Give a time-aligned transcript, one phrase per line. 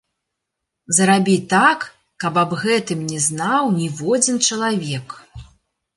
[0.99, 1.79] Зрабі так,
[2.25, 5.07] каб аб гэтым не знаў ніводзін чалавек.